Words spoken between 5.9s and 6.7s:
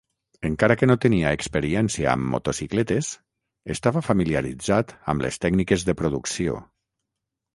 de producció.